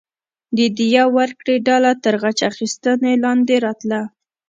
[0.57, 4.01] د دیه ورکړې ډله تر غچ اخیستنې لاندې راتله.